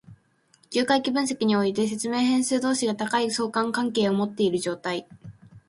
[0.71, 5.07] 重回帰分析において、説明変数同士が高い相関関係を持っている状態。